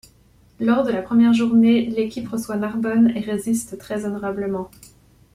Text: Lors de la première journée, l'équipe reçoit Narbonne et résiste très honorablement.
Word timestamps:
Lors 0.59 0.83
de 0.83 0.89
la 0.89 1.03
première 1.03 1.31
journée, 1.31 1.85
l'équipe 1.85 2.27
reçoit 2.27 2.55
Narbonne 2.57 3.13
et 3.15 3.19
résiste 3.19 3.77
très 3.77 4.03
honorablement. 4.03 4.71